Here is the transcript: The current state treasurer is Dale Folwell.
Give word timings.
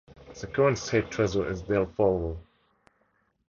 The 0.33 0.47
current 0.47 0.79
state 0.79 1.11
treasurer 1.11 1.51
is 1.51 1.61
Dale 1.61 1.85
Folwell. 1.85 2.41